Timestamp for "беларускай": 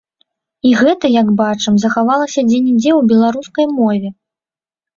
3.15-3.65